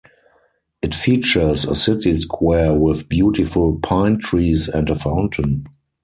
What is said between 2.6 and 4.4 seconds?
with beautiful pine